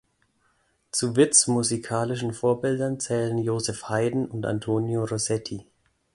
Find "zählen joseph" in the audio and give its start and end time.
2.99-3.87